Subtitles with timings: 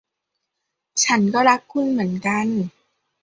[1.03, 2.47] ฉันก็รักคุณเหมือนกัน